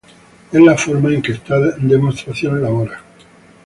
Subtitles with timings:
[0.51, 3.03] Es la forma en que esta demostración labora.